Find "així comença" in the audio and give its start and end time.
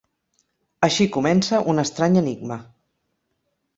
0.87-1.59